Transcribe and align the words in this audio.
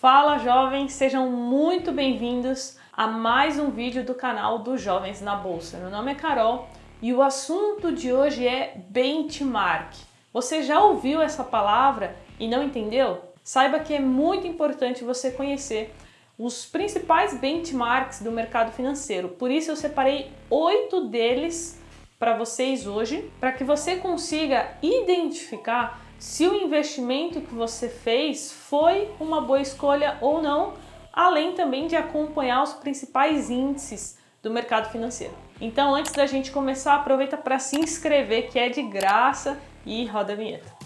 Fala 0.00 0.38
jovens, 0.38 0.92
sejam 0.92 1.28
muito 1.28 1.90
bem-vindos 1.90 2.78
a 2.92 3.08
mais 3.08 3.58
um 3.58 3.68
vídeo 3.68 4.04
do 4.04 4.14
canal 4.14 4.60
dos 4.60 4.80
Jovens 4.80 5.20
na 5.20 5.34
Bolsa. 5.34 5.76
Meu 5.76 5.90
nome 5.90 6.12
é 6.12 6.14
Carol 6.14 6.68
e 7.02 7.12
o 7.12 7.20
assunto 7.20 7.90
de 7.90 8.12
hoje 8.12 8.46
é 8.46 8.80
benchmark. 8.90 9.94
Você 10.32 10.62
já 10.62 10.80
ouviu 10.80 11.20
essa 11.20 11.42
palavra 11.42 12.14
e 12.38 12.46
não 12.46 12.62
entendeu? 12.62 13.20
Saiba 13.42 13.80
que 13.80 13.92
é 13.92 13.98
muito 13.98 14.46
importante 14.46 15.02
você 15.02 15.32
conhecer 15.32 15.92
os 16.38 16.64
principais 16.64 17.36
benchmarks 17.36 18.22
do 18.22 18.30
mercado 18.30 18.70
financeiro. 18.70 19.30
Por 19.30 19.50
isso 19.50 19.72
eu 19.72 19.76
separei 19.76 20.30
oito 20.48 21.08
deles 21.08 21.82
para 22.20 22.36
vocês 22.36 22.86
hoje, 22.86 23.28
para 23.40 23.50
que 23.50 23.64
você 23.64 23.96
consiga 23.96 24.76
identificar 24.80 26.07
se 26.18 26.46
o 26.46 26.54
investimento 26.54 27.40
que 27.40 27.54
você 27.54 27.88
fez 27.88 28.52
foi 28.52 29.10
uma 29.20 29.40
boa 29.40 29.60
escolha 29.60 30.18
ou 30.20 30.42
não, 30.42 30.74
além 31.12 31.52
também 31.52 31.86
de 31.86 31.96
acompanhar 31.96 32.62
os 32.62 32.72
principais 32.74 33.50
índices 33.50 34.18
do 34.42 34.50
mercado 34.50 34.90
financeiro. 34.90 35.34
Então, 35.60 35.94
antes 35.94 36.12
da 36.12 36.26
gente 36.26 36.50
começar, 36.50 36.94
aproveita 36.94 37.36
para 37.36 37.58
se 37.58 37.78
inscrever, 37.78 38.48
que 38.50 38.58
é 38.58 38.68
de 38.68 38.82
graça, 38.82 39.58
e 39.86 40.04
roda 40.06 40.32
a 40.32 40.36
vinheta. 40.36 40.77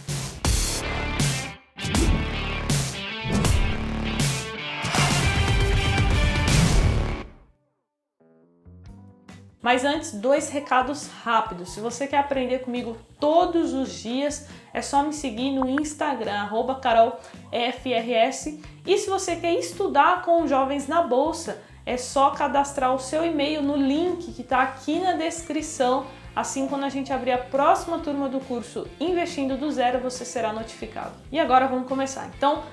Mas 9.62 9.84
antes, 9.84 10.12
dois 10.12 10.50
recados 10.50 11.06
rápidos. 11.06 11.70
Se 11.70 11.80
você 11.80 12.08
quer 12.08 12.18
aprender 12.18 12.58
comigo 12.58 12.96
todos 13.20 13.72
os 13.72 13.92
dias, 13.92 14.48
é 14.74 14.82
só 14.82 15.04
me 15.04 15.12
seguir 15.12 15.52
no 15.52 15.70
Instagram, 15.70 16.48
carolfrs. 16.82 18.58
E 18.84 18.98
se 18.98 19.08
você 19.08 19.36
quer 19.36 19.54
estudar 19.54 20.22
com 20.22 20.48
jovens 20.48 20.88
na 20.88 21.02
bolsa, 21.02 21.62
é 21.86 21.96
só 21.96 22.30
cadastrar 22.30 22.92
o 22.92 22.98
seu 22.98 23.24
e-mail 23.24 23.62
no 23.62 23.76
link 23.76 24.32
que 24.32 24.42
está 24.42 24.62
aqui 24.62 24.98
na 24.98 25.12
descrição. 25.12 26.06
Assim, 26.34 26.66
quando 26.66 26.84
a 26.84 26.88
gente 26.88 27.12
abrir 27.12 27.32
a 27.32 27.38
próxima 27.38 27.98
turma 27.98 28.28
do 28.28 28.40
curso 28.40 28.88
Investindo 28.98 29.56
do 29.56 29.70
Zero, 29.70 30.00
você 30.00 30.24
será 30.24 30.52
notificado. 30.52 31.12
E 31.30 31.38
agora 31.38 31.68
vamos 31.68 31.86
começar. 31.86 32.28
Então, 32.36 32.64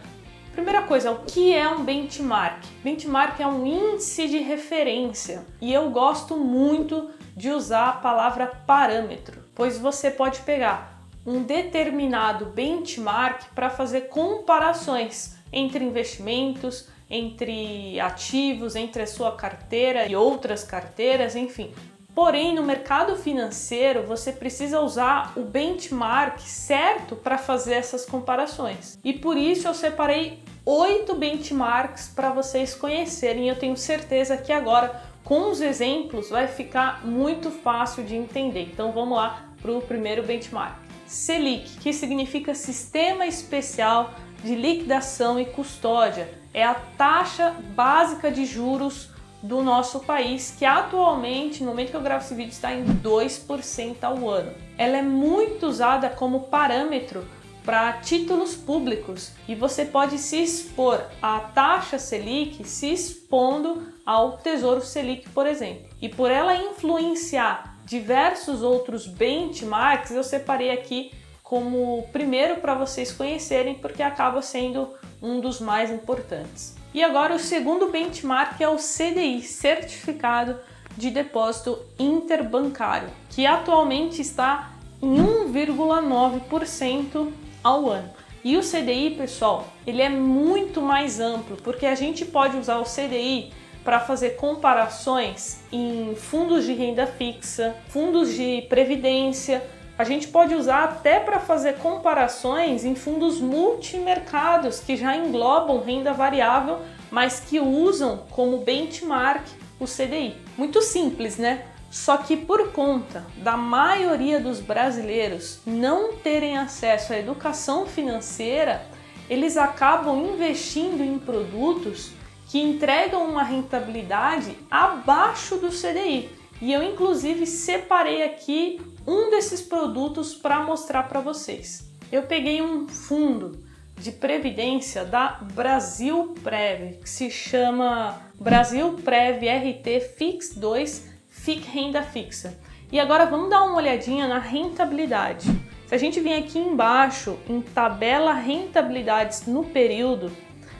Primeira 0.59 0.81
coisa, 0.81 1.13
o 1.13 1.19
que 1.19 1.55
é 1.55 1.69
um 1.69 1.85
benchmark? 1.85 2.65
Benchmark 2.83 3.39
é 3.39 3.47
um 3.47 3.65
índice 3.65 4.27
de 4.27 4.39
referência 4.39 5.45
e 5.61 5.73
eu 5.73 5.89
gosto 5.89 6.35
muito 6.35 7.09
de 7.33 7.49
usar 7.49 7.87
a 7.87 7.93
palavra 7.93 8.45
parâmetro, 8.67 9.41
pois 9.55 9.77
você 9.77 10.11
pode 10.11 10.41
pegar 10.41 11.01
um 11.25 11.43
determinado 11.43 12.47
benchmark 12.47 13.53
para 13.55 13.69
fazer 13.69 14.09
comparações 14.09 15.37
entre 15.49 15.81
investimentos, 15.85 16.89
entre 17.09 17.97
ativos, 18.01 18.75
entre 18.75 19.03
a 19.03 19.07
sua 19.07 19.37
carteira 19.37 20.07
e 20.07 20.15
outras 20.15 20.65
carteiras, 20.65 21.37
enfim. 21.37 21.73
Porém, 22.13 22.53
no 22.53 22.63
mercado 22.63 23.15
financeiro, 23.15 24.03
você 24.03 24.33
precisa 24.33 24.81
usar 24.81 25.31
o 25.37 25.41
benchmark 25.43 26.41
certo 26.41 27.15
para 27.15 27.37
fazer 27.37 27.75
essas 27.75 28.05
comparações. 28.05 28.99
E 29.05 29.13
por 29.13 29.37
isso 29.37 29.65
eu 29.65 29.73
separei 29.73 30.43
oito 30.71 31.15
benchmarks 31.15 32.11
para 32.15 32.29
vocês 32.29 32.75
conhecerem. 32.75 33.49
Eu 33.49 33.55
tenho 33.55 33.75
certeza 33.75 34.37
que 34.37 34.53
agora, 34.53 35.01
com 35.23 35.49
os 35.49 35.61
exemplos, 35.61 36.29
vai 36.29 36.47
ficar 36.47 37.03
muito 37.03 37.49
fácil 37.49 38.03
de 38.03 38.15
entender. 38.15 38.69
Então 38.71 38.91
vamos 38.91 39.17
lá 39.17 39.49
para 39.59 39.71
o 39.71 39.81
primeiro 39.81 40.21
benchmark. 40.21 40.77
Selic, 41.07 41.79
que 41.79 41.91
significa 41.91 42.53
Sistema 42.53 43.25
Especial 43.25 44.13
de 44.43 44.53
Liquidação 44.53 45.39
e 45.39 45.45
Custódia, 45.45 46.31
é 46.53 46.63
a 46.63 46.75
taxa 46.75 47.55
básica 47.75 48.29
de 48.29 48.45
juros 48.45 49.09
do 49.41 49.63
nosso 49.63 50.01
país, 50.01 50.55
que 50.55 50.65
atualmente, 50.65 51.63
no 51.63 51.71
momento 51.71 51.89
que 51.89 51.97
eu 51.97 52.01
gravo 52.01 52.23
esse 52.23 52.35
vídeo, 52.35 52.51
está 52.51 52.71
em 52.75 52.85
2% 52.85 54.03
ao 54.03 54.29
ano. 54.29 54.53
Ela 54.77 54.97
é 54.97 55.01
muito 55.01 55.65
usada 55.65 56.09
como 56.09 56.41
parâmetro 56.41 57.25
para 57.65 57.93
títulos 57.93 58.55
públicos 58.55 59.31
e 59.47 59.55
você 59.55 59.85
pode 59.85 60.17
se 60.17 60.41
expor 60.41 61.01
à 61.21 61.39
taxa 61.39 61.99
Selic 61.99 62.67
se 62.67 62.91
expondo 62.91 63.87
ao 64.05 64.37
Tesouro 64.37 64.81
Selic, 64.81 65.29
por 65.29 65.45
exemplo. 65.45 65.87
E 66.01 66.09
por 66.09 66.31
ela 66.31 66.55
influenciar 66.55 67.77
diversos 67.85 68.61
outros 68.61 69.07
benchmarks, 69.07 70.11
eu 70.11 70.23
separei 70.23 70.71
aqui 70.71 71.11
como 71.43 72.07
primeiro 72.11 72.57
para 72.57 72.75
vocês 72.75 73.11
conhecerem, 73.11 73.75
porque 73.75 74.03
acaba 74.03 74.41
sendo 74.41 74.93
um 75.21 75.39
dos 75.39 75.59
mais 75.59 75.91
importantes. 75.91 76.75
E 76.93 77.03
agora 77.03 77.35
o 77.35 77.39
segundo 77.39 77.89
benchmark 77.89 78.61
é 78.61 78.69
o 78.69 78.77
CDI, 78.77 79.41
Certificado 79.41 80.57
de 80.95 81.09
Depósito 81.09 81.79
Interbancário, 81.97 83.09
que 83.29 83.45
atualmente 83.45 84.21
está 84.21 84.71
em 85.01 85.17
1,9% 85.17 87.31
ao 87.63 87.89
ano. 87.89 88.09
E 88.43 88.55
o 88.57 88.61
CDI, 88.61 89.15
pessoal, 89.17 89.67
ele 89.85 90.01
é 90.01 90.09
muito 90.09 90.81
mais 90.81 91.19
amplo, 91.19 91.57
porque 91.57 91.85
a 91.85 91.95
gente 91.95 92.23
pode 92.25 92.55
usar 92.57 92.77
o 92.77 92.83
CDI 92.83 93.51
para 93.83 93.99
fazer 93.99 94.31
comparações 94.31 95.61
em 95.71 96.15
fundos 96.15 96.65
de 96.65 96.73
renda 96.73 97.05
fixa, 97.05 97.75
fundos 97.89 98.33
de 98.33 98.61
previdência. 98.69 99.63
A 99.97 100.03
gente 100.03 100.27
pode 100.29 100.55
usar 100.55 100.85
até 100.85 101.19
para 101.19 101.39
fazer 101.39 101.77
comparações 101.77 102.85
em 102.85 102.95
fundos 102.95 103.41
multimercados 103.41 104.79
que 104.79 104.95
já 104.95 105.17
englobam 105.17 105.81
renda 105.81 106.13
variável, 106.13 106.79
mas 107.11 107.41
que 107.41 107.59
usam 107.59 108.23
como 108.29 108.59
benchmark 108.59 109.43
o 109.79 109.85
CDI. 109.85 110.35
Muito 110.57 110.81
simples, 110.81 111.37
né? 111.37 111.65
Só 111.89 112.17
que 112.17 112.37
por 112.37 112.71
conta 112.71 113.25
da 113.37 113.57
maioria 113.57 114.39
dos 114.39 114.59
brasileiros 114.59 115.59
não 115.65 116.13
terem 116.13 116.57
acesso 116.57 117.13
à 117.13 117.17
educação 117.17 117.85
financeira, 117.85 118.85
eles 119.29 119.57
acabam 119.57 120.33
investindo 120.33 121.03
em 121.03 121.17
produtos 121.17 122.11
que 122.47 122.59
entregam 122.59 123.25
uma 123.27 123.43
rentabilidade 123.43 124.55
abaixo 124.69 125.57
do 125.57 125.69
CDI. 125.69 126.29
E 126.61 126.73
eu 126.73 126.83
inclusive 126.83 127.45
separei 127.45 128.23
aqui 128.23 128.81
um 129.07 129.29
desses 129.29 129.61
produtos 129.61 130.35
para 130.35 130.63
mostrar 130.63 131.03
para 131.03 131.21
vocês. 131.21 131.89
Eu 132.11 132.23
peguei 132.23 132.61
um 132.61 132.87
fundo 132.87 133.63
de 133.97 134.11
previdência 134.11 135.05
da 135.05 135.39
Brasil 135.53 136.33
Prev, 136.43 136.99
que 137.01 137.09
se 137.09 137.29
chama 137.29 138.19
Brasil 138.35 138.93
Prev 139.03 139.43
RT 139.43 139.99
Fix 140.17 140.55
2 140.55 141.08
FIC 141.43 141.67
renda 141.67 142.01
fixa. 142.01 142.57
E 142.91 142.99
agora 142.99 143.25
vamos 143.25 143.49
dar 143.49 143.63
uma 143.63 143.77
olhadinha 143.77 144.27
na 144.27 144.39
rentabilidade. 144.39 145.49
Se 145.85 145.95
a 145.95 145.97
gente 145.97 146.19
vir 146.19 146.33
aqui 146.33 146.59
embaixo 146.59 147.37
em 147.47 147.61
tabela 147.61 148.33
rentabilidades 148.33 149.47
no 149.47 149.63
período, 149.63 150.29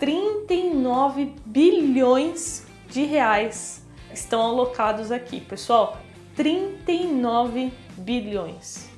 39 0.00 1.36
bilhões 1.46 2.66
de 2.88 3.04
reais 3.04 3.86
estão 4.12 4.42
alocados 4.42 5.12
aqui, 5.12 5.40
pessoal. 5.40 5.96
39 6.36 7.72
bilhões. 7.98 8.88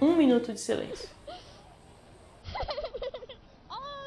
Um 0.00 0.14
minuto 0.16 0.52
de 0.52 0.60
silêncio. 0.60 1.08
Oh, 3.68 4.04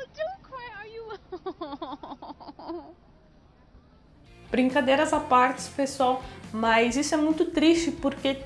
Brincadeiras 4.50 5.12
à 5.12 5.20
parte, 5.20 5.70
pessoal, 5.72 6.24
mas 6.54 6.96
isso 6.96 7.14
é 7.14 7.18
muito 7.18 7.46
triste 7.46 7.92
porque 7.92 8.38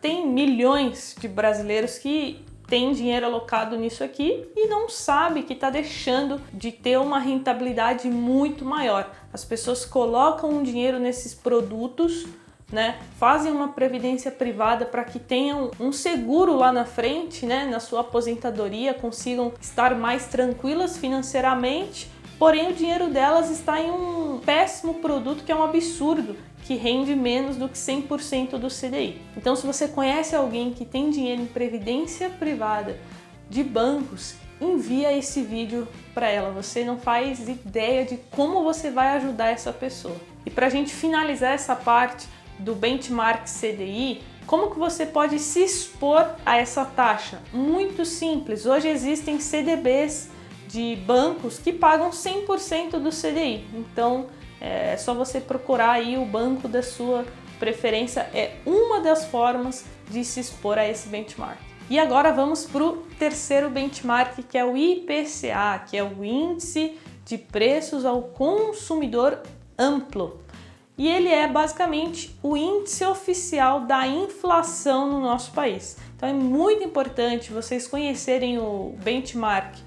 tem 0.00 0.26
milhões 0.26 1.16
de 1.18 1.26
brasileiros 1.26 1.98
que 1.98 2.44
tem 2.70 2.92
dinheiro 2.92 3.26
alocado 3.26 3.76
nisso 3.76 4.04
aqui 4.04 4.48
e 4.54 4.68
não 4.68 4.88
sabe 4.88 5.42
que 5.42 5.54
está 5.54 5.68
deixando 5.70 6.40
de 6.52 6.70
ter 6.70 6.96
uma 6.98 7.18
rentabilidade 7.18 8.08
muito 8.08 8.64
maior. 8.64 9.10
As 9.32 9.44
pessoas 9.44 9.84
colocam 9.84 10.50
um 10.50 10.62
dinheiro 10.62 11.00
nesses 11.00 11.34
produtos, 11.34 12.26
né? 12.72 12.98
Fazem 13.18 13.52
uma 13.52 13.68
previdência 13.68 14.30
privada 14.30 14.84
para 14.84 15.04
que 15.04 15.18
tenham 15.18 15.70
um 15.78 15.92
seguro 15.92 16.56
lá 16.56 16.72
na 16.72 16.84
frente, 16.84 17.44
né? 17.44 17.66
Na 17.66 17.80
sua 17.80 18.00
aposentadoria, 18.00 18.94
consigam 18.94 19.52
estar 19.60 19.94
mais 19.94 20.26
tranquilas 20.26 20.96
financeiramente. 20.96 22.10
Porém, 22.38 22.70
o 22.70 22.74
dinheiro 22.74 23.10
delas 23.10 23.50
está 23.50 23.80
em 23.80 23.90
um 23.90 24.40
péssimo 24.44 24.94
produto 24.94 25.44
que 25.44 25.52
é 25.52 25.54
um 25.56 25.62
absurdo, 25.62 26.36
que 26.64 26.74
rende 26.74 27.14
menos 27.14 27.56
do 27.56 27.68
que 27.68 27.76
100% 27.76 28.58
do 28.58 28.68
CDI. 28.68 29.20
Então, 29.36 29.54
se 29.54 29.66
você 29.66 29.88
conhece 29.88 30.34
alguém 30.34 30.72
que 30.72 30.84
tem 30.84 31.10
dinheiro 31.10 31.42
em 31.42 31.46
previdência 31.46 32.30
privada 32.30 32.96
de 33.48 33.62
bancos, 33.62 34.36
envia 34.60 35.12
esse 35.16 35.42
vídeo 35.42 35.88
para 36.14 36.28
ela. 36.28 36.50
Você 36.50 36.84
não 36.84 36.98
faz 36.98 37.48
ideia 37.48 38.04
de 38.04 38.18
como 38.30 38.62
você 38.62 38.90
vai 38.90 39.16
ajudar 39.16 39.48
essa 39.48 39.72
pessoa. 39.72 40.16
E 40.44 40.50
para 40.50 40.66
a 40.66 40.70
gente 40.70 40.92
finalizar 40.92 41.52
essa 41.52 41.74
parte 41.74 42.26
do 42.60 42.74
benchmark 42.74 43.46
CDI, 43.46 44.22
como 44.46 44.70
que 44.70 44.78
você 44.78 45.06
pode 45.06 45.38
se 45.38 45.60
expor 45.60 46.26
a 46.44 46.56
essa 46.56 46.84
taxa? 46.84 47.40
Muito 47.52 48.04
simples. 48.04 48.66
Hoje 48.66 48.88
existem 48.88 49.38
CDBs 49.38 50.28
de 50.66 50.96
bancos 51.06 51.58
que 51.58 51.72
pagam 51.72 52.10
100% 52.10 52.98
do 52.98 53.10
CDI. 53.10 53.64
Então, 53.74 54.26
é 54.60 54.96
só 54.96 55.14
você 55.14 55.40
procurar 55.40 55.92
aí 55.92 56.18
o 56.18 56.24
banco 56.24 56.68
da 56.68 56.82
sua 56.82 57.24
preferência, 57.58 58.22
é 58.34 58.56
uma 58.64 59.00
das 59.00 59.24
formas 59.26 59.84
de 60.08 60.24
se 60.24 60.40
expor 60.40 60.78
a 60.78 60.88
esse 60.88 61.08
benchmark. 61.08 61.58
E 61.88 61.98
agora 61.98 62.32
vamos 62.32 62.64
para 62.64 62.84
o 62.84 62.96
terceiro 63.18 63.68
benchmark, 63.68 64.42
que 64.48 64.56
é 64.56 64.64
o 64.64 64.76
IPCA, 64.76 65.84
que 65.88 65.96
é 65.96 66.04
o 66.04 66.24
Índice 66.24 66.98
de 67.24 67.36
Preços 67.36 68.04
ao 68.04 68.22
Consumidor 68.22 69.40
Amplo. 69.78 70.40
E 71.00 71.08
ele 71.08 71.30
é 71.30 71.48
basicamente 71.48 72.38
o 72.42 72.54
índice 72.54 73.02
oficial 73.06 73.80
da 73.86 74.06
inflação 74.06 75.10
no 75.10 75.18
nosso 75.18 75.50
país. 75.52 75.96
Então 76.14 76.28
é 76.28 76.32
muito 76.34 76.84
importante 76.84 77.50
vocês 77.50 77.86
conhecerem 77.86 78.58
o 78.58 78.94
benchmark 79.02 79.78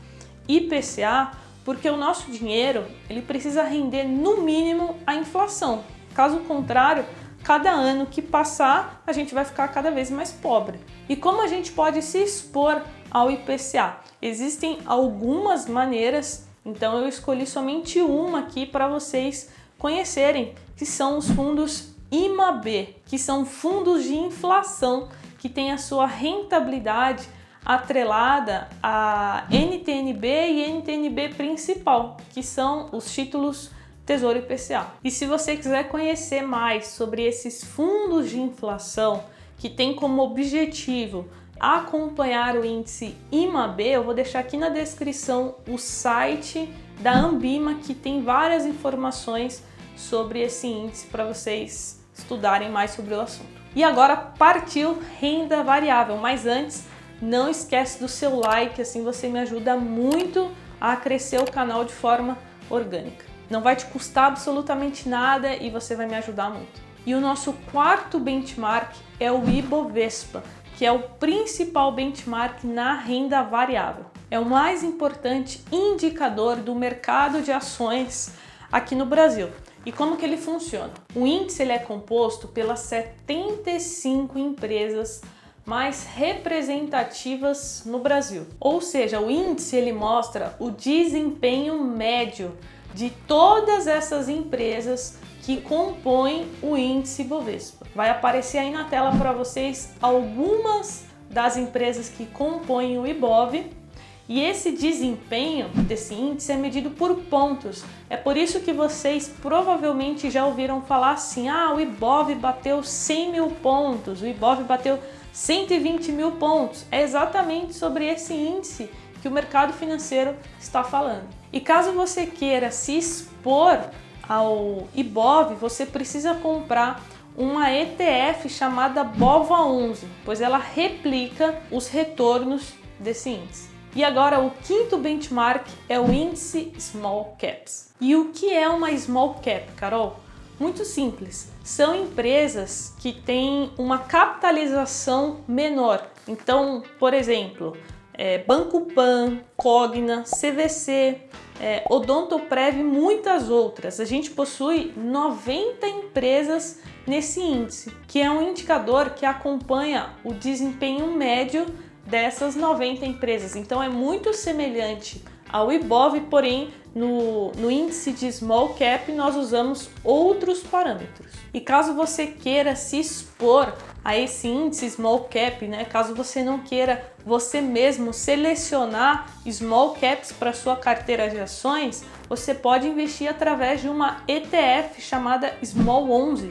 IPCA 0.47 1.29
porque 1.63 1.87
o 1.87 1.97
nosso 1.97 2.31
dinheiro 2.31 2.87
ele 3.07 3.21
precisa 3.21 3.61
render 3.61 4.05
no 4.05 4.41
mínimo 4.41 4.97
a 5.05 5.13
inflação. 5.13 5.83
Caso 6.15 6.39
contrário, 6.39 7.05
cada 7.43 7.69
ano 7.69 8.07
que 8.07 8.19
passar, 8.19 9.03
a 9.05 9.13
gente 9.13 9.35
vai 9.35 9.45
ficar 9.45 9.67
cada 9.67 9.91
vez 9.91 10.09
mais 10.09 10.31
pobre. 10.31 10.79
E 11.07 11.15
como 11.15 11.43
a 11.43 11.47
gente 11.47 11.71
pode 11.73 12.01
se 12.01 12.23
expor 12.23 12.81
ao 13.11 13.29
IPCA? 13.29 13.97
Existem 14.19 14.79
algumas 14.83 15.67
maneiras, 15.67 16.47
então 16.65 16.97
eu 16.97 17.07
escolhi 17.07 17.45
somente 17.45 18.01
uma 18.01 18.39
aqui 18.39 18.65
para 18.65 18.87
vocês 18.87 19.51
conhecerem, 19.77 20.53
que 20.75 20.85
são 20.85 21.17
os 21.17 21.29
fundos 21.29 21.93
IMAB, 22.11 22.95
que 23.05 23.17
são 23.17 23.45
fundos 23.45 24.03
de 24.03 24.15
inflação 24.15 25.09
que 25.39 25.49
têm 25.49 25.71
a 25.71 25.77
sua 25.77 26.05
rentabilidade 26.05 27.27
atrelada 27.65 28.67
a 28.81 29.45
NTNB 29.49 30.27
e 30.27 30.71
NTNB 30.71 31.29
principal, 31.29 32.17
que 32.31 32.43
são 32.43 32.89
os 32.91 33.11
títulos 33.13 33.71
Tesouro 34.05 34.39
IPCA. 34.39 34.87
E 35.03 35.09
se 35.09 35.25
você 35.25 35.55
quiser 35.55 35.87
conhecer 35.87 36.41
mais 36.41 36.87
sobre 36.87 37.23
esses 37.23 37.63
fundos 37.63 38.29
de 38.29 38.39
inflação 38.39 39.23
que 39.57 39.69
tem 39.69 39.95
como 39.95 40.21
objetivo 40.21 41.27
acompanhar 41.59 42.57
o 42.57 42.65
índice 42.65 43.15
IMAB, 43.31 43.81
eu 43.81 44.03
vou 44.03 44.13
deixar 44.13 44.39
aqui 44.39 44.57
na 44.57 44.67
descrição 44.67 45.55
o 45.67 45.77
site 45.77 46.69
da 46.99 47.13
Ambima 47.13 47.75
que 47.75 47.93
tem 47.93 48.21
várias 48.21 48.65
informações 48.65 49.63
sobre 49.95 50.41
esse 50.41 50.67
índice 50.67 51.07
para 51.07 51.25
vocês 51.25 52.03
estudarem 52.13 52.69
mais 52.69 52.91
sobre 52.91 53.13
o 53.13 53.21
assunto. 53.21 53.51
E 53.75 53.83
agora 53.83 54.15
partiu 54.15 55.01
renda 55.19 55.63
variável, 55.63 56.17
mas 56.17 56.45
antes 56.45 56.85
não 57.21 57.49
esquece 57.49 57.99
do 57.99 58.07
seu 58.07 58.35
like, 58.39 58.81
assim 58.81 59.03
você 59.03 59.27
me 59.27 59.39
ajuda 59.39 59.75
muito 59.75 60.51
a 60.79 60.95
crescer 60.95 61.41
o 61.41 61.51
canal 61.51 61.83
de 61.83 61.93
forma 61.93 62.37
orgânica. 62.69 63.25
Não 63.49 63.61
vai 63.61 63.75
te 63.75 63.85
custar 63.85 64.25
absolutamente 64.25 65.07
nada 65.07 65.55
e 65.55 65.69
você 65.69 65.95
vai 65.95 66.05
me 66.05 66.15
ajudar 66.15 66.49
muito. 66.49 66.81
E 67.05 67.13
o 67.15 67.21
nosso 67.21 67.53
quarto 67.71 68.19
benchmark 68.19 68.95
é 69.19 69.31
o 69.31 69.47
Ibovespa, 69.47 70.43
que 70.77 70.85
é 70.85 70.91
o 70.91 70.99
principal 70.99 71.91
benchmark 71.91 72.63
na 72.63 72.95
renda 72.95 73.41
variável. 73.43 74.05
É 74.33 74.39
o 74.39 74.45
mais 74.45 74.81
importante 74.81 75.63
indicador 75.71 76.55
do 76.55 76.73
mercado 76.73 77.43
de 77.43 77.51
ações 77.51 78.31
aqui 78.71 78.95
no 78.95 79.05
Brasil. 79.05 79.49
E 79.85 79.91
como 79.91 80.17
que 80.17 80.25
ele 80.25 80.37
funciona? 80.37 80.89
O 81.13 81.27
índice 81.27 81.61
ele 81.61 81.71
é 81.71 81.77
composto 81.77 82.47
pelas 82.47 82.79
75 82.79 84.39
empresas 84.39 85.21
mais 85.63 86.07
representativas 86.15 87.83
no 87.85 87.99
Brasil. 87.99 88.47
Ou 88.59 88.81
seja, 88.81 89.19
o 89.19 89.29
índice 89.29 89.75
ele 89.75 89.93
mostra 89.93 90.55
o 90.57 90.71
desempenho 90.71 91.83
médio 91.83 92.57
de 92.91 93.11
todas 93.27 93.85
essas 93.85 94.27
empresas 94.27 95.19
que 95.43 95.61
compõem 95.61 96.47
o 96.59 96.75
índice 96.75 97.23
Bovespa. 97.23 97.85
Vai 97.93 98.09
aparecer 98.09 98.57
aí 98.57 98.71
na 98.71 98.85
tela 98.85 99.15
para 99.15 99.31
vocês 99.31 99.93
algumas 100.01 101.05
das 101.29 101.55
empresas 101.55 102.09
que 102.09 102.25
compõem 102.25 102.97
o 102.97 103.05
IBOV 103.05 103.82
e 104.27 104.39
esse 104.39 104.71
desempenho 104.71 105.67
desse 105.69 106.13
índice 106.13 106.51
é 106.51 106.55
medido 106.55 106.91
por 106.91 107.13
pontos. 107.23 107.83
É 108.09 108.15
por 108.15 108.37
isso 108.37 108.61
que 108.61 108.71
vocês 108.71 109.27
provavelmente 109.41 110.29
já 110.31 110.45
ouviram 110.45 110.81
falar 110.81 111.11
assim: 111.11 111.49
ah, 111.49 111.73
o 111.73 111.79
IBOV 111.79 112.35
bateu 112.35 112.81
100 112.81 113.31
mil 113.31 113.47
pontos, 113.49 114.21
o 114.21 114.27
IBOV 114.27 114.63
bateu 114.63 114.97
120 115.33 116.11
mil 116.13 116.31
pontos. 116.33 116.85
É 116.89 117.01
exatamente 117.01 117.73
sobre 117.73 118.05
esse 118.05 118.33
índice 118.33 118.89
que 119.21 119.27
o 119.27 119.31
mercado 119.31 119.73
financeiro 119.73 120.35
está 120.59 120.83
falando. 120.83 121.27
E 121.51 121.59
caso 121.59 121.91
você 121.91 122.25
queira 122.25 122.71
se 122.71 122.97
expor 122.97 123.79
ao 124.27 124.87
IBOV, 124.95 125.55
você 125.55 125.85
precisa 125.85 126.33
comprar 126.35 127.03
uma 127.35 127.71
ETF 127.71 128.47
chamada 128.47 129.03
BOVA11, 129.03 130.05
pois 130.23 130.39
ela 130.39 130.57
replica 130.57 131.61
os 131.71 131.87
retornos 131.87 132.73
desse 132.99 133.31
índice. 133.31 133.72
E 133.95 134.03
agora 134.03 134.39
o 134.39 134.49
quinto 134.49 134.97
benchmark 134.97 135.67
é 135.87 135.99
o 135.99 136.11
índice 136.11 136.73
Small 136.79 137.37
Caps. 137.39 137.93
E 138.01 138.15
o 138.15 138.29
que 138.31 138.51
é 138.51 138.67
uma 138.67 138.91
Small 138.97 139.35
Cap, 139.35 139.71
Carol? 139.75 140.19
Muito 140.59 140.83
simples. 140.83 141.51
São 141.63 141.95
empresas 141.95 142.95
que 142.99 143.13
têm 143.13 143.71
uma 143.77 143.99
capitalização 143.99 145.41
menor. 145.47 146.07
Então, 146.27 146.81
por 146.97 147.13
exemplo, 147.13 147.77
é, 148.13 148.39
Banco 148.39 148.81
Pan, 148.81 149.39
Cogna, 149.55 150.23
CVC, 150.23 151.21
é, 151.61 151.83
Odontoprev 151.87 152.79
e 152.79 152.83
muitas 152.83 153.49
outras. 153.49 153.99
A 153.99 154.05
gente 154.05 154.31
possui 154.31 154.91
90 154.95 155.87
empresas 155.87 156.79
nesse 157.05 157.41
índice, 157.41 157.91
que 158.07 158.21
é 158.21 158.29
um 158.29 158.49
indicador 158.49 159.11
que 159.11 159.25
acompanha 159.25 160.09
o 160.23 160.33
desempenho 160.33 161.11
médio 161.11 161.65
dessas 162.05 162.55
90 162.55 163.05
empresas. 163.05 163.55
Então 163.55 163.81
é 163.81 163.89
muito 163.89 164.33
semelhante 164.33 165.23
ao 165.53 165.71
IBOV, 165.71 166.21
porém 166.21 166.73
no, 166.95 167.51
no 167.51 167.71
índice 167.71 168.11
de 168.11 168.31
small 168.31 168.69
cap 168.69 169.11
nós 169.11 169.35
usamos 169.35 169.89
outros 170.03 170.61
parâmetros. 170.61 171.31
E 171.53 171.61
caso 171.61 171.93
você 171.93 172.27
queira 172.27 172.75
se 172.75 172.99
expor 172.99 173.73
a 174.03 174.17
esse 174.17 174.47
índice 174.47 174.89
small 174.89 175.25
cap, 175.25 175.65
né, 175.67 175.85
caso 175.85 176.13
você 176.13 176.43
não 176.43 176.59
queira 176.59 177.13
você 177.25 177.61
mesmo 177.61 178.11
selecionar 178.13 179.27
small 179.49 179.93
caps 179.93 180.31
para 180.31 180.53
sua 180.53 180.75
carteira 180.75 181.29
de 181.29 181.39
ações, 181.39 182.03
você 182.27 182.53
pode 182.53 182.87
investir 182.87 183.29
através 183.29 183.81
de 183.81 183.87
uma 183.87 184.23
ETF 184.27 185.01
chamada 185.01 185.55
Small 185.63 186.09
11, 186.09 186.49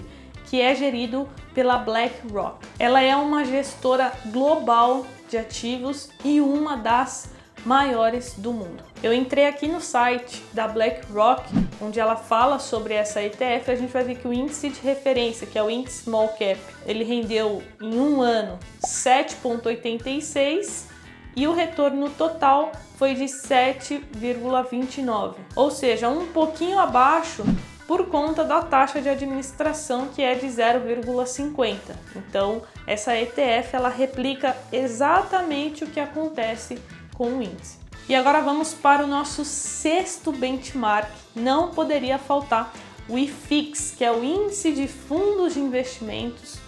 que 0.52 0.61
é 0.61 0.75
gerido 0.75 1.26
pela 1.54 1.78
BlackRock. 1.78 2.66
Ela 2.78 3.00
é 3.00 3.16
uma 3.16 3.42
gestora 3.42 4.12
global 4.26 5.06
de 5.26 5.38
ativos 5.38 6.11
e 6.23 6.42
uma 6.42 6.76
das 6.76 7.30
maiores 7.64 8.35
do 8.37 8.52
mundo. 8.52 8.85
Eu 9.02 9.14
entrei 9.14 9.47
aqui 9.47 9.66
no 9.66 9.80
site 9.80 10.42
da 10.52 10.68
BlackRock, 10.68 11.42
onde 11.80 11.99
ela 11.99 12.16
fala 12.16 12.59
sobre 12.59 12.92
essa 12.92 13.23
ETF, 13.23 13.71
a 13.71 13.76
gente 13.76 13.90
vai 13.90 14.04
ver 14.04 14.16
que 14.16 14.28
o 14.28 14.32
índice 14.32 14.68
de 14.68 14.78
referência, 14.80 15.47
que 15.47 15.59
é 15.59 15.62
o 15.62 15.71
índice 15.71 16.02
Small 16.02 16.28
Cap, 16.28 16.61
ele 16.85 17.02
rendeu 17.02 17.62
em 17.80 17.99
um 17.99 18.21
ano 18.21 18.59
7,86 18.87 20.82
e 21.35 21.49
o 21.49 21.54
retorno 21.54 22.11
total 22.11 22.73
foi 22.99 23.14
de 23.14 23.25
7,29, 23.25 25.37
ou 25.56 25.71
seja, 25.71 26.11
um 26.11 26.26
pouquinho 26.26 26.78
abaixo 26.78 27.42
por 27.86 28.06
conta 28.06 28.44
da 28.44 28.62
taxa 28.62 29.00
de 29.00 29.08
administração 29.08 30.08
que 30.08 30.22
é 30.22 30.34
de 30.34 30.46
0,50. 30.46 31.76
Então, 32.16 32.62
essa 32.86 33.16
ETF 33.16 33.76
ela 33.76 33.88
replica 33.88 34.56
exatamente 34.72 35.84
o 35.84 35.86
que 35.86 36.00
acontece 36.00 36.78
com 37.14 37.38
o 37.38 37.42
índice. 37.42 37.78
E 38.08 38.14
agora 38.14 38.40
vamos 38.40 38.74
para 38.74 39.04
o 39.04 39.06
nosso 39.06 39.44
sexto 39.44 40.32
benchmark. 40.32 41.08
Não 41.34 41.70
poderia 41.70 42.18
faltar 42.18 42.72
o 43.08 43.18
IFIX, 43.18 43.94
que 43.96 44.04
é 44.04 44.12
o 44.12 44.24
índice 44.24 44.72
de 44.72 44.88
fundos 44.88 45.54
de 45.54 45.60
investimentos 45.60 46.58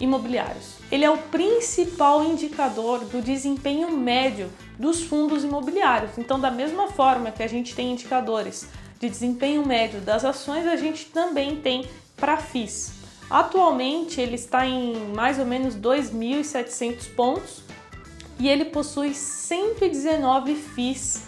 imobiliários. 0.00 0.76
Ele 0.90 1.04
é 1.04 1.10
o 1.10 1.18
principal 1.18 2.24
indicador 2.24 3.04
do 3.04 3.20
desempenho 3.20 3.90
médio 3.96 4.50
dos 4.78 5.02
fundos 5.02 5.44
imobiliários. 5.44 6.16
Então, 6.16 6.40
da 6.40 6.50
mesma 6.50 6.88
forma 6.88 7.30
que 7.30 7.42
a 7.42 7.46
gente 7.46 7.74
tem 7.74 7.92
indicadores 7.92 8.68
de 9.00 9.08
desempenho 9.08 9.66
médio 9.66 10.00
das 10.00 10.24
ações, 10.24 10.66
a 10.66 10.76
gente 10.76 11.06
também 11.06 11.56
tem 11.56 11.88
para 12.16 12.36
FIIs. 12.36 12.92
Atualmente, 13.30 14.20
ele 14.20 14.34
está 14.34 14.66
em 14.66 14.94
mais 15.14 15.38
ou 15.38 15.46
menos 15.46 15.74
2.700 15.74 17.14
pontos 17.14 17.62
e 18.38 18.48
ele 18.48 18.66
possui 18.66 19.14
119 19.14 20.54
FIIs 20.54 21.22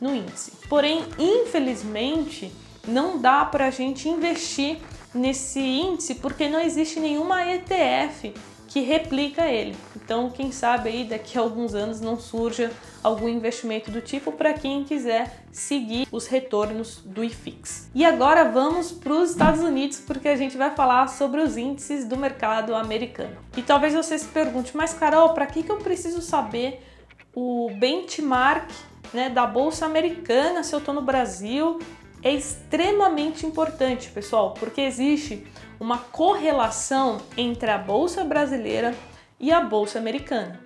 no 0.00 0.14
índice. 0.14 0.52
Porém, 0.68 1.02
infelizmente, 1.18 2.52
não 2.86 3.18
dá 3.18 3.44
para 3.44 3.66
a 3.66 3.70
gente 3.70 4.08
investir 4.08 4.78
nesse 5.14 5.60
índice 5.60 6.16
porque 6.16 6.48
não 6.48 6.60
existe 6.60 7.00
nenhuma 7.00 7.46
ETF 7.46 8.34
que 8.74 8.80
replica 8.80 9.46
ele. 9.46 9.76
Então, 9.94 10.28
quem 10.30 10.50
sabe 10.50 10.88
aí 10.88 11.04
daqui 11.04 11.38
a 11.38 11.40
alguns 11.40 11.76
anos 11.76 12.00
não 12.00 12.18
surja 12.18 12.72
algum 13.04 13.28
investimento 13.28 13.88
do 13.88 14.00
tipo 14.00 14.32
para 14.32 14.52
quem 14.52 14.82
quiser 14.82 15.44
seguir 15.52 16.08
os 16.10 16.26
retornos 16.26 17.00
do 17.04 17.22
IFIX. 17.22 17.88
E 17.94 18.04
agora 18.04 18.50
vamos 18.50 18.90
para 18.90 19.12
os 19.12 19.30
Estados 19.30 19.60
Unidos 19.60 20.00
porque 20.00 20.26
a 20.26 20.34
gente 20.34 20.56
vai 20.56 20.74
falar 20.74 21.06
sobre 21.06 21.40
os 21.40 21.56
índices 21.56 22.04
do 22.04 22.16
mercado 22.16 22.74
americano. 22.74 23.36
E 23.56 23.62
talvez 23.62 23.94
você 23.94 24.18
se 24.18 24.26
pergunte, 24.26 24.76
mas 24.76 24.92
Carol, 24.92 25.34
para 25.34 25.46
que, 25.46 25.62
que 25.62 25.70
eu 25.70 25.76
preciso 25.76 26.20
saber 26.20 26.84
o 27.32 27.70
benchmark 27.78 28.68
né, 29.12 29.30
da 29.30 29.46
bolsa 29.46 29.86
americana 29.86 30.64
se 30.64 30.74
eu 30.74 30.80
estou 30.80 30.92
no 30.92 31.02
Brasil 31.02 31.78
é 32.24 32.32
extremamente 32.32 33.44
importante, 33.44 34.08
pessoal, 34.08 34.54
porque 34.54 34.80
existe 34.80 35.46
uma 35.78 35.98
correlação 35.98 37.18
entre 37.36 37.70
a 37.70 37.76
bolsa 37.76 38.24
brasileira 38.24 38.94
e 39.38 39.52
a 39.52 39.60
bolsa 39.60 39.98
americana. 39.98 40.58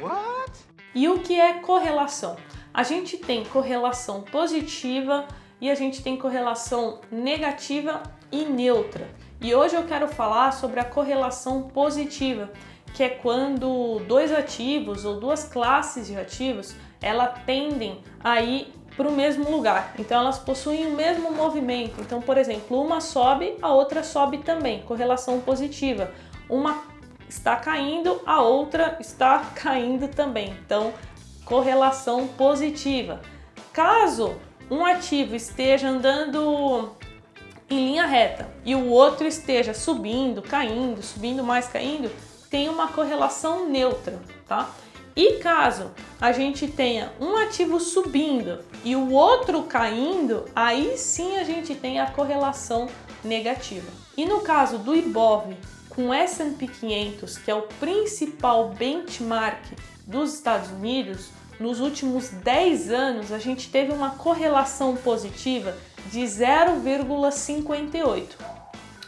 What? 0.00 0.52
E 0.92 1.08
o 1.08 1.20
que 1.20 1.40
é 1.40 1.60
correlação? 1.60 2.36
A 2.72 2.82
gente 2.82 3.16
tem 3.16 3.44
correlação 3.44 4.22
positiva 4.22 5.28
e 5.60 5.70
a 5.70 5.74
gente 5.76 6.02
tem 6.02 6.16
correlação 6.16 7.00
negativa 7.12 8.02
e 8.32 8.44
neutra. 8.44 9.08
E 9.40 9.54
hoje 9.54 9.76
eu 9.76 9.84
quero 9.84 10.08
falar 10.08 10.52
sobre 10.52 10.80
a 10.80 10.84
correlação 10.84 11.62
positiva, 11.62 12.50
que 12.92 13.04
é 13.04 13.08
quando 13.08 14.00
dois 14.08 14.32
ativos 14.32 15.04
ou 15.04 15.20
duas 15.20 15.44
classes 15.44 16.08
de 16.08 16.16
ativos, 16.16 16.74
ela 17.00 17.28
tendem 17.28 18.02
a 18.18 18.40
ir 18.40 18.72
para 18.96 19.08
o 19.08 19.12
mesmo 19.12 19.50
lugar. 19.50 19.94
Então 19.98 20.20
elas 20.20 20.38
possuem 20.38 20.86
o 20.86 20.90
mesmo 20.96 21.32
movimento. 21.32 22.00
Então, 22.00 22.20
por 22.20 22.38
exemplo, 22.38 22.80
uma 22.80 23.00
sobe, 23.00 23.56
a 23.60 23.72
outra 23.72 24.02
sobe 24.02 24.38
também, 24.38 24.82
correlação 24.82 25.40
positiva. 25.40 26.10
Uma 26.48 26.82
está 27.28 27.56
caindo, 27.56 28.20
a 28.24 28.40
outra 28.42 28.96
está 29.00 29.38
caindo 29.56 30.08
também. 30.08 30.56
Então, 30.64 30.92
correlação 31.44 32.28
positiva. 32.28 33.20
Caso 33.72 34.36
um 34.70 34.84
ativo 34.84 35.34
esteja 35.34 35.88
andando 35.88 36.92
em 37.68 37.76
linha 37.88 38.06
reta 38.06 38.48
e 38.64 38.74
o 38.74 38.88
outro 38.88 39.26
esteja 39.26 39.74
subindo, 39.74 40.42
caindo, 40.42 41.02
subindo 41.02 41.42
mais, 41.42 41.66
caindo, 41.66 42.10
tem 42.50 42.68
uma 42.68 42.88
correlação 42.88 43.68
neutra, 43.68 44.20
tá? 44.46 44.70
E 45.16 45.34
caso 45.34 45.92
a 46.20 46.32
gente 46.32 46.66
tenha 46.66 47.12
um 47.20 47.36
ativo 47.36 47.78
subindo 47.78 48.58
e 48.82 48.96
o 48.96 49.12
outro 49.12 49.62
caindo, 49.62 50.44
aí 50.54 50.98
sim 50.98 51.36
a 51.36 51.44
gente 51.44 51.74
tem 51.74 52.00
a 52.00 52.10
correlação 52.10 52.88
negativa. 53.22 53.86
E 54.16 54.26
no 54.26 54.40
caso 54.40 54.78
do 54.78 54.94
IBOV 54.94 55.56
com 55.88 56.12
S&P 56.12 56.66
500, 56.66 57.38
que 57.38 57.50
é 57.50 57.54
o 57.54 57.62
principal 57.62 58.70
benchmark 58.70 59.62
dos 60.04 60.34
Estados 60.34 60.70
Unidos, 60.70 61.30
nos 61.60 61.78
últimos 61.78 62.30
10 62.30 62.90
anos 62.90 63.30
a 63.30 63.38
gente 63.38 63.70
teve 63.70 63.92
uma 63.92 64.10
correlação 64.10 64.96
positiva 64.96 65.76
de 66.10 66.18
0,58. 66.20 68.30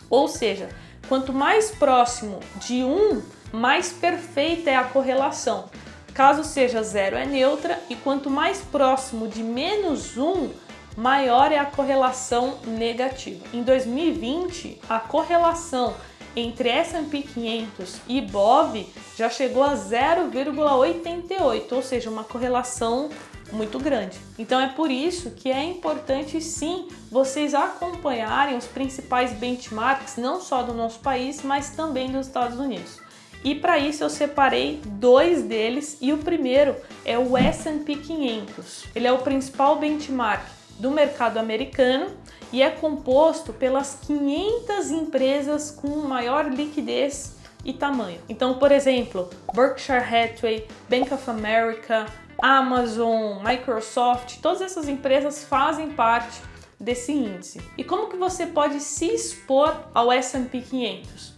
Ou 0.08 0.28
seja, 0.28 0.68
quanto 1.08 1.32
mais 1.32 1.72
próximo 1.72 2.38
de 2.64 2.84
1, 2.84 3.22
mais 3.52 3.92
perfeita 3.92 4.70
é 4.70 4.76
a 4.76 4.84
correlação. 4.84 5.68
Caso 6.16 6.42
seja 6.44 6.82
zero, 6.82 7.14
é 7.14 7.26
neutra, 7.26 7.78
e 7.90 7.94
quanto 7.94 8.30
mais 8.30 8.62
próximo 8.62 9.28
de 9.28 9.42
menos 9.42 10.16
1, 10.16 10.48
maior 10.96 11.52
é 11.52 11.58
a 11.58 11.66
correlação 11.66 12.56
negativa. 12.66 13.44
Em 13.52 13.62
2020, 13.62 14.80
a 14.88 14.98
correlação 14.98 15.94
entre 16.34 16.70
S&P 16.70 17.20
500 17.20 18.00
e 18.08 18.22
BOV 18.22 18.86
já 19.14 19.28
chegou 19.28 19.62
a 19.62 19.74
0,88, 19.74 21.72
ou 21.72 21.82
seja, 21.82 22.08
uma 22.08 22.24
correlação 22.24 23.10
muito 23.52 23.78
grande. 23.78 24.18
Então 24.38 24.58
é 24.58 24.68
por 24.68 24.90
isso 24.90 25.32
que 25.32 25.50
é 25.50 25.62
importante 25.62 26.40
sim 26.40 26.88
vocês 27.10 27.52
acompanharem 27.52 28.56
os 28.56 28.64
principais 28.64 29.34
benchmarks 29.34 30.16
não 30.16 30.40
só 30.40 30.62
do 30.62 30.72
nosso 30.72 30.98
país, 31.00 31.42
mas 31.42 31.68
também 31.72 32.10
dos 32.10 32.26
Estados 32.26 32.58
Unidos. 32.58 33.04
E 33.44 33.54
para 33.54 33.78
isso 33.78 34.02
eu 34.02 34.10
separei 34.10 34.80
dois 34.84 35.42
deles 35.42 35.98
e 36.00 36.12
o 36.12 36.18
primeiro 36.18 36.74
é 37.04 37.18
o 37.18 37.36
S&P 37.36 37.96
500. 37.96 38.86
Ele 38.94 39.06
é 39.06 39.12
o 39.12 39.18
principal 39.18 39.78
benchmark 39.78 40.44
do 40.78 40.90
mercado 40.90 41.38
americano 41.38 42.10
e 42.52 42.62
é 42.62 42.70
composto 42.70 43.52
pelas 43.52 43.98
500 44.06 44.90
empresas 44.90 45.70
com 45.70 45.88
maior 45.88 46.50
liquidez 46.50 47.36
e 47.64 47.72
tamanho. 47.72 48.20
Então, 48.28 48.54
por 48.54 48.70
exemplo, 48.70 49.28
Berkshire 49.52 49.98
Hathaway, 49.98 50.66
Bank 50.88 51.12
of 51.12 51.28
America, 51.28 52.06
Amazon, 52.40 53.42
Microsoft, 53.42 54.40
todas 54.40 54.60
essas 54.60 54.88
empresas 54.88 55.44
fazem 55.44 55.90
parte 55.90 56.40
desse 56.78 57.12
índice. 57.12 57.60
E 57.76 57.82
como 57.82 58.08
que 58.08 58.16
você 58.16 58.46
pode 58.46 58.80
se 58.80 59.06
expor 59.06 59.74
ao 59.94 60.12
S&P 60.12 60.60
500? 60.60 61.35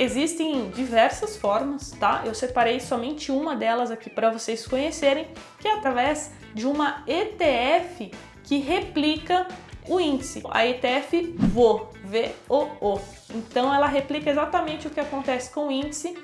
Existem 0.00 0.70
diversas 0.70 1.36
formas, 1.36 1.90
tá? 1.90 2.22
Eu 2.24 2.32
separei 2.32 2.78
somente 2.78 3.32
uma 3.32 3.56
delas 3.56 3.90
aqui 3.90 4.08
para 4.08 4.30
vocês 4.30 4.64
conhecerem, 4.64 5.26
que 5.58 5.66
é 5.66 5.74
através 5.74 6.32
de 6.54 6.68
uma 6.68 7.02
ETF 7.04 8.12
que 8.44 8.58
replica 8.58 9.48
o 9.88 9.98
índice, 9.98 10.40
a 10.50 10.64
ETF 10.64 11.34
VO, 11.36 11.88
V-O-O. 12.04 13.00
Então 13.34 13.74
ela 13.74 13.88
replica 13.88 14.30
exatamente 14.30 14.86
o 14.86 14.90
que 14.90 15.00
acontece 15.00 15.50
com 15.50 15.66
o 15.66 15.72
índice, 15.72 16.16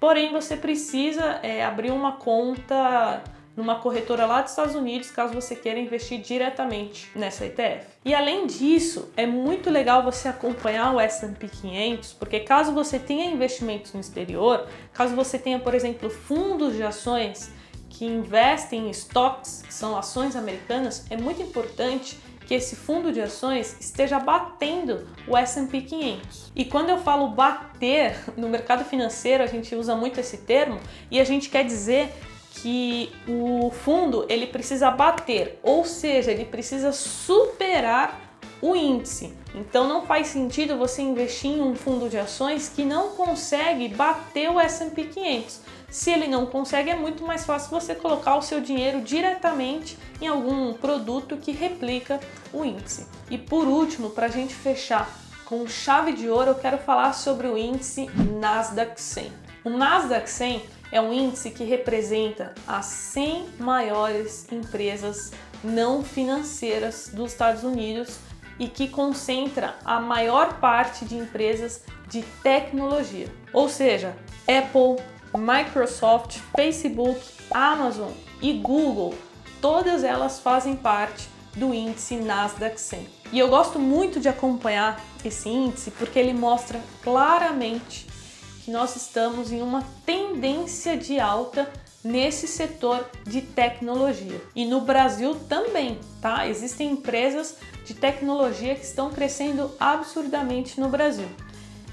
porém 0.00 0.32
você 0.32 0.56
precisa 0.56 1.38
é, 1.42 1.62
abrir 1.62 1.90
uma 1.90 2.12
conta 2.12 3.22
numa 3.58 3.80
corretora 3.80 4.24
lá 4.24 4.40
dos 4.40 4.52
Estados 4.52 4.76
Unidos, 4.76 5.10
caso 5.10 5.34
você 5.34 5.56
queira 5.56 5.80
investir 5.80 6.20
diretamente 6.20 7.10
nessa 7.12 7.44
ETF. 7.44 7.88
E 8.04 8.14
além 8.14 8.46
disso, 8.46 9.10
é 9.16 9.26
muito 9.26 9.68
legal 9.68 10.00
você 10.04 10.28
acompanhar 10.28 10.94
o 10.94 11.00
S&P 11.00 11.48
500, 11.48 12.12
porque 12.12 12.38
caso 12.38 12.72
você 12.72 13.00
tenha 13.00 13.24
investimentos 13.24 13.92
no 13.92 13.98
exterior, 13.98 14.68
caso 14.92 15.16
você 15.16 15.40
tenha, 15.40 15.58
por 15.58 15.74
exemplo, 15.74 16.08
fundos 16.08 16.76
de 16.76 16.84
ações 16.84 17.50
que 17.90 18.04
investem 18.04 18.86
em 18.86 18.90
stocks, 18.90 19.64
que 19.66 19.74
são 19.74 19.98
ações 19.98 20.36
americanas, 20.36 21.04
é 21.10 21.16
muito 21.16 21.42
importante 21.42 22.16
que 22.46 22.54
esse 22.54 22.76
fundo 22.76 23.10
de 23.10 23.20
ações 23.20 23.76
esteja 23.80 24.20
batendo 24.20 25.04
o 25.26 25.36
S&P 25.36 25.80
500. 25.80 26.52
E 26.54 26.64
quando 26.64 26.90
eu 26.90 26.98
falo 26.98 27.26
bater 27.30 28.16
no 28.36 28.48
mercado 28.48 28.84
financeiro, 28.84 29.42
a 29.42 29.46
gente 29.46 29.74
usa 29.74 29.96
muito 29.96 30.20
esse 30.20 30.38
termo 30.38 30.78
e 31.10 31.20
a 31.20 31.24
gente 31.24 31.50
quer 31.50 31.64
dizer 31.64 32.14
que 32.54 33.12
o 33.26 33.70
fundo 33.70 34.26
ele 34.28 34.46
precisa 34.46 34.90
bater, 34.90 35.58
ou 35.62 35.84
seja, 35.84 36.30
ele 36.30 36.44
precisa 36.44 36.92
superar 36.92 38.28
o 38.60 38.74
índice. 38.74 39.32
Então 39.54 39.88
não 39.88 40.04
faz 40.04 40.28
sentido 40.28 40.76
você 40.76 41.02
investir 41.02 41.50
em 41.50 41.62
um 41.62 41.74
fundo 41.74 42.08
de 42.08 42.18
ações 42.18 42.68
que 42.68 42.84
não 42.84 43.10
consegue 43.10 43.88
bater 43.88 44.50
o 44.50 44.60
S&P 44.60 45.04
500. 45.04 45.60
Se 45.90 46.10
ele 46.10 46.28
não 46.28 46.44
consegue, 46.44 46.90
é 46.90 46.96
muito 46.96 47.24
mais 47.24 47.44
fácil 47.46 47.70
você 47.70 47.94
colocar 47.94 48.36
o 48.36 48.42
seu 48.42 48.60
dinheiro 48.60 49.00
diretamente 49.00 49.96
em 50.20 50.26
algum 50.26 50.74
produto 50.74 51.36
que 51.36 51.50
replica 51.50 52.20
o 52.52 52.64
índice. 52.64 53.06
E 53.30 53.38
por 53.38 53.66
último, 53.66 54.10
para 54.10 54.26
a 54.26 54.30
gente 54.30 54.54
fechar 54.54 55.08
com 55.46 55.66
chave 55.66 56.12
de 56.12 56.28
ouro, 56.28 56.50
eu 56.50 56.54
quero 56.56 56.76
falar 56.76 57.14
sobre 57.14 57.46
o 57.46 57.56
índice 57.56 58.10
Nasdaq 58.38 59.00
100. 59.00 59.32
O 59.64 59.70
Nasdaq 59.70 60.28
100 60.28 60.62
é 60.90 61.00
um 61.00 61.12
índice 61.12 61.50
que 61.50 61.64
representa 61.64 62.54
as 62.66 62.86
100 62.86 63.48
maiores 63.58 64.50
empresas 64.50 65.32
não 65.62 66.02
financeiras 66.02 67.10
dos 67.12 67.32
Estados 67.32 67.64
Unidos 67.64 68.18
e 68.58 68.68
que 68.68 68.88
concentra 68.88 69.76
a 69.84 70.00
maior 70.00 70.58
parte 70.58 71.04
de 71.04 71.16
empresas 71.16 71.82
de 72.08 72.22
tecnologia. 72.42 73.32
Ou 73.52 73.68
seja, 73.68 74.16
Apple, 74.48 75.04
Microsoft, 75.36 76.38
Facebook, 76.56 77.20
Amazon 77.50 78.10
e 78.40 78.54
Google, 78.54 79.14
todas 79.60 80.02
elas 80.02 80.40
fazem 80.40 80.74
parte 80.74 81.28
do 81.54 81.74
índice 81.74 82.16
Nasdaq 82.16 82.80
100. 82.80 83.06
E 83.32 83.38
eu 83.38 83.48
gosto 83.48 83.78
muito 83.78 84.20
de 84.20 84.28
acompanhar 84.28 85.04
esse 85.24 85.48
índice 85.48 85.90
porque 85.90 86.18
ele 86.18 86.32
mostra 86.32 86.80
claramente 87.02 88.06
que 88.68 88.72
nós 88.72 88.96
estamos 88.96 89.50
em 89.50 89.62
uma 89.62 89.82
tendência 90.04 90.94
de 90.94 91.18
alta 91.18 91.66
nesse 92.04 92.46
setor 92.46 93.02
de 93.26 93.40
tecnologia. 93.40 94.38
E 94.54 94.66
no 94.66 94.82
Brasil 94.82 95.34
também, 95.48 95.98
tá? 96.20 96.46
Existem 96.46 96.90
empresas 96.90 97.56
de 97.86 97.94
tecnologia 97.94 98.74
que 98.74 98.84
estão 98.84 99.08
crescendo 99.08 99.70
absurdamente 99.80 100.78
no 100.78 100.90
Brasil. 100.90 101.30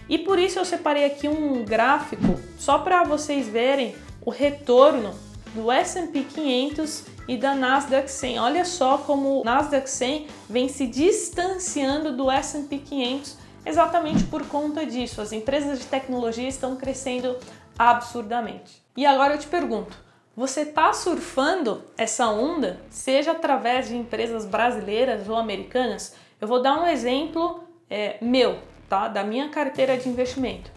E 0.09 0.17
por 0.17 0.37
isso 0.37 0.59
eu 0.59 0.65
separei 0.65 1.05
aqui 1.05 1.29
um 1.29 1.63
gráfico 1.63 2.37
só 2.59 2.79
para 2.79 3.05
vocês 3.05 3.47
verem 3.47 3.95
o 4.25 4.29
retorno 4.29 5.15
do 5.53 5.71
S&P 5.71 6.23
500 6.23 7.03
e 7.25 7.37
da 7.37 7.55
Nasdaq 7.55 8.11
100. 8.11 8.39
Olha 8.39 8.65
só 8.65 8.97
como 8.97 9.39
o 9.39 9.43
Nasdaq 9.45 9.89
100 9.89 10.27
vem 10.49 10.67
se 10.67 10.87
distanciando 10.87 12.11
do 12.11 12.29
S&P 12.29 12.79
500 12.79 13.44
exatamente 13.65 14.23
por 14.25 14.47
conta 14.47 14.85
disso. 14.85 15.21
As 15.21 15.31
empresas 15.31 15.79
de 15.79 15.85
tecnologia 15.85 16.47
estão 16.47 16.75
crescendo 16.75 17.37
absurdamente. 17.77 18.83
E 18.95 19.05
agora 19.05 19.33
eu 19.33 19.39
te 19.39 19.47
pergunto, 19.47 19.97
você 20.35 20.61
está 20.61 20.91
surfando 20.93 21.83
essa 21.97 22.27
onda, 22.27 22.79
seja 22.89 23.31
através 23.31 23.87
de 23.87 23.95
empresas 23.95 24.45
brasileiras 24.45 25.29
ou 25.29 25.35
americanas? 25.35 26.15
Eu 26.39 26.47
vou 26.47 26.61
dar 26.61 26.79
um 26.79 26.87
exemplo 26.87 27.63
é, 27.89 28.17
meu, 28.21 28.59
tá? 28.89 29.07
Da 29.07 29.23
minha 29.23 29.49
carteira 29.49 29.97
de 29.97 30.09
investimento. 30.09 30.69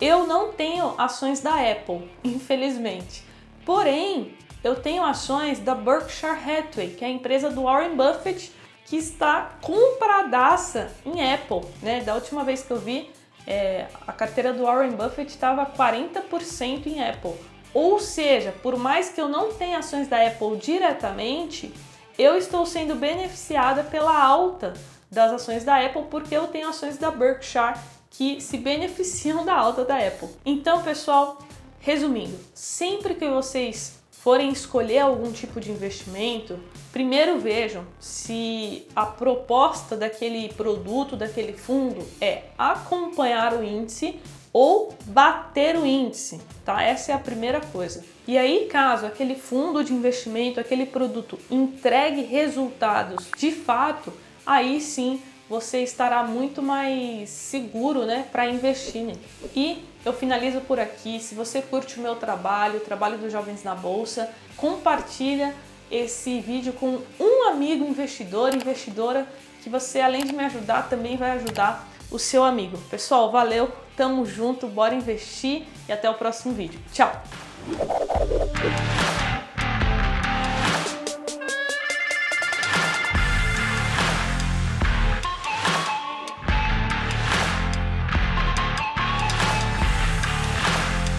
Eu 0.00 0.26
não 0.26 0.52
tenho 0.52 0.94
ações 0.96 1.40
da 1.40 1.54
Apple, 1.54 2.10
infelizmente. 2.24 3.24
Porém, 3.66 4.34
eu 4.62 4.76
tenho 4.76 5.04
ações 5.04 5.58
da 5.58 5.74
Berkshire 5.74 6.32
Hathaway, 6.32 6.90
que 6.90 7.04
é 7.04 7.08
a 7.08 7.10
empresa 7.10 7.50
do 7.50 7.64
Warren 7.64 7.96
Buffett, 7.96 8.52
que 8.90 8.96
está 8.96 9.52
compradaça 9.62 10.90
em 11.06 11.32
Apple. 11.32 11.60
Né? 11.80 12.00
Da 12.00 12.12
última 12.12 12.42
vez 12.42 12.64
que 12.64 12.72
eu 12.72 12.76
vi, 12.76 13.08
é, 13.46 13.86
a 14.04 14.12
carteira 14.12 14.52
do 14.52 14.64
Warren 14.64 14.90
Buffett 14.90 15.30
estava 15.30 15.64
40% 15.64 16.86
em 16.86 17.00
Apple. 17.00 17.34
Ou 17.72 18.00
seja, 18.00 18.52
por 18.64 18.76
mais 18.76 19.08
que 19.08 19.20
eu 19.20 19.28
não 19.28 19.52
tenha 19.52 19.78
ações 19.78 20.08
da 20.08 20.26
Apple 20.26 20.56
diretamente, 20.56 21.72
eu 22.18 22.36
estou 22.36 22.66
sendo 22.66 22.96
beneficiada 22.96 23.84
pela 23.84 24.20
alta 24.20 24.74
das 25.08 25.32
ações 25.34 25.62
da 25.62 25.76
Apple 25.76 26.06
porque 26.10 26.36
eu 26.36 26.48
tenho 26.48 26.68
ações 26.68 26.98
da 26.98 27.12
Berkshire 27.12 27.78
que 28.10 28.40
se 28.40 28.58
beneficiam 28.58 29.44
da 29.44 29.54
alta 29.54 29.84
da 29.84 30.04
Apple. 30.04 30.28
Então, 30.44 30.82
pessoal, 30.82 31.38
resumindo, 31.78 32.36
sempre 32.52 33.14
que 33.14 33.28
vocês 33.28 33.99
forem 34.22 34.50
escolher 34.50 34.98
algum 34.98 35.32
tipo 35.32 35.58
de 35.60 35.70
investimento, 35.70 36.58
primeiro 36.92 37.40
vejam 37.40 37.86
se 37.98 38.86
a 38.94 39.06
proposta 39.06 39.96
daquele 39.96 40.52
produto, 40.52 41.16
daquele 41.16 41.54
fundo 41.54 42.06
é 42.20 42.42
acompanhar 42.58 43.54
o 43.54 43.64
índice 43.64 44.20
ou 44.52 44.94
bater 45.06 45.76
o 45.76 45.86
índice, 45.86 46.38
tá? 46.66 46.82
Essa 46.82 47.12
é 47.12 47.14
a 47.14 47.18
primeira 47.18 47.60
coisa. 47.60 48.04
E 48.26 48.36
aí, 48.36 48.66
caso 48.70 49.06
aquele 49.06 49.36
fundo 49.36 49.82
de 49.82 49.94
investimento, 49.94 50.60
aquele 50.60 50.84
produto 50.84 51.38
entregue 51.50 52.22
resultados 52.22 53.26
de 53.38 53.50
fato, 53.50 54.12
aí 54.44 54.80
sim 54.80 55.22
você 55.50 55.82
estará 55.82 56.22
muito 56.22 56.62
mais 56.62 57.28
seguro, 57.28 58.06
né, 58.06 58.24
para 58.30 58.46
investir 58.46 59.02
nele. 59.02 59.20
E 59.54 59.84
eu 60.04 60.12
finalizo 60.12 60.60
por 60.60 60.78
aqui. 60.78 61.18
Se 61.18 61.34
você 61.34 61.60
curte 61.60 61.98
o 61.98 62.02
meu 62.02 62.14
trabalho, 62.14 62.76
o 62.76 62.80
trabalho 62.80 63.18
dos 63.18 63.32
jovens 63.32 63.64
na 63.64 63.74
bolsa, 63.74 64.30
compartilha 64.56 65.52
esse 65.90 66.38
vídeo 66.40 66.72
com 66.74 67.00
um 67.18 67.48
amigo 67.48 67.84
investidor, 67.84 68.54
investidora, 68.54 69.26
que 69.60 69.68
você 69.68 70.00
além 70.00 70.24
de 70.24 70.32
me 70.32 70.44
ajudar 70.44 70.88
também 70.88 71.16
vai 71.16 71.32
ajudar 71.32 71.88
o 72.12 72.18
seu 72.18 72.44
amigo. 72.44 72.78
Pessoal, 72.88 73.32
valeu, 73.32 73.72
tamo 73.96 74.24
junto, 74.24 74.68
bora 74.68 74.94
investir 74.94 75.64
e 75.88 75.92
até 75.92 76.08
o 76.08 76.14
próximo 76.14 76.54
vídeo. 76.54 76.78
Tchau! 76.92 77.10